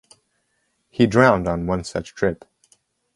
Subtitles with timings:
[0.89, 2.43] He drowned on one such trip.